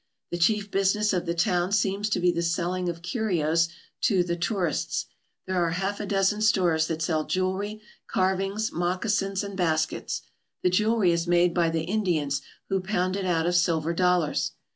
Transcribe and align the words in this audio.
The 0.31 0.39
chief 0.39 0.71
business 0.71 1.13
of 1.13 1.27
the 1.27 1.35
town 1.35 1.71
seems 1.71 2.09
to 2.09 2.19
be 2.19 2.31
the 2.31 2.41
selling 2.41 2.89
of 2.89 3.03
curios 3.03 3.69
to 4.01 4.23
the 4.23 4.35
tourists. 4.35 5.05
There 5.45 5.55
are 5.63 5.67
a 5.67 5.75
half 5.75 5.99
dozen 6.07 6.41
stores 6.41 6.87
that 6.87 7.03
sell 7.03 7.23
jewellery, 7.23 7.81
carvings, 8.07 8.71
moccasins, 8.71 9.43
and 9.43 9.55
baskets. 9.55 10.23
The 10.63 10.71
jewellery 10.71 11.11
is 11.11 11.27
made 11.27 11.53
by 11.53 11.69
the 11.69 11.83
Indians, 11.83 12.41
who 12.69 12.81
pound 12.81 13.15
it 13.15 13.25
out 13.25 13.45
of 13.45 13.53
silver 13.55 13.93
dollars. 13.93 14.53